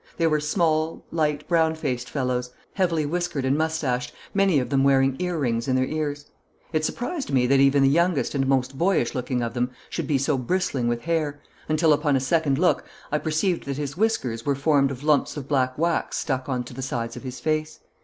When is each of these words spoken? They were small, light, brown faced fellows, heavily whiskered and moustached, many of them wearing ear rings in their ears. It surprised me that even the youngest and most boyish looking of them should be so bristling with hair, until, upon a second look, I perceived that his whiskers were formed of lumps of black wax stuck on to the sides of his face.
They 0.17 0.25
were 0.25 0.39
small, 0.39 1.05
light, 1.11 1.47
brown 1.47 1.75
faced 1.75 2.09
fellows, 2.09 2.51
heavily 2.73 3.05
whiskered 3.05 3.45
and 3.45 3.55
moustached, 3.55 4.13
many 4.33 4.57
of 4.57 4.71
them 4.71 4.83
wearing 4.83 5.15
ear 5.19 5.37
rings 5.37 5.67
in 5.67 5.75
their 5.75 5.85
ears. 5.85 6.25
It 6.73 6.83
surprised 6.83 7.29
me 7.31 7.45
that 7.45 7.59
even 7.59 7.83
the 7.83 7.87
youngest 7.89 8.33
and 8.33 8.47
most 8.47 8.79
boyish 8.79 9.13
looking 9.13 9.43
of 9.43 9.53
them 9.53 9.69
should 9.91 10.07
be 10.07 10.17
so 10.17 10.39
bristling 10.39 10.87
with 10.87 11.01
hair, 11.03 11.39
until, 11.69 11.93
upon 11.93 12.15
a 12.15 12.19
second 12.19 12.57
look, 12.57 12.83
I 13.11 13.19
perceived 13.19 13.65
that 13.65 13.77
his 13.77 13.95
whiskers 13.95 14.43
were 14.43 14.55
formed 14.55 14.89
of 14.89 15.03
lumps 15.03 15.37
of 15.37 15.47
black 15.47 15.77
wax 15.77 16.17
stuck 16.17 16.49
on 16.49 16.63
to 16.63 16.73
the 16.73 16.81
sides 16.81 17.15
of 17.15 17.21
his 17.21 17.39
face. 17.39 17.81